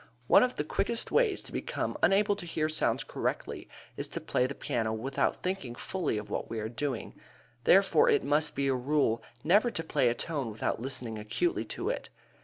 [0.25, 4.47] One of the quickest ways to become unable to hear sounds correctly is to play
[4.47, 7.13] the piano without thinking fully of what we are doing.
[7.65, 11.91] Therefore it must be a rule never to play a tone without listening acutely to
[11.91, 12.09] it.